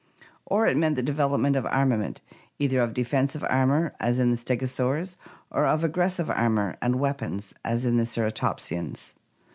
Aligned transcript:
Or 0.47 0.65
it 0.65 0.77
meant 0.77 0.95
the 0.95 1.03
development 1.03 1.55
of 1.55 1.67
armament, 1.67 2.21
either 2.57 2.79
of 2.79 2.95
defensive 2.95 3.43
armor 3.47 3.93
as 3.99 4.17
in 4.17 4.31
the 4.31 4.35
stegosaurs, 4.35 5.15
or 5.51 5.67
of 5.67 5.83
aggressive 5.83 6.31
armor 6.31 6.75
and 6.81 6.99
weapons 6.99 7.53
as 7.63 7.85
in 7.85 7.97
the 7.97 8.05
ceratopsians. 8.05 9.13